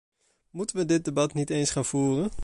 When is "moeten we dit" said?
0.49-1.05